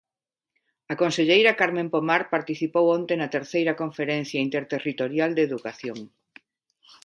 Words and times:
A 0.93 0.95
conselleira 1.01 1.57
Carmen 1.61 1.87
Pomar 1.93 2.21
participou 2.35 2.85
onte 2.97 3.13
na 3.17 3.31
terceira 3.35 3.77
conferencia 3.81 4.43
interterritorial 4.47 5.31
de 5.33 5.41
Educación. 5.49 5.99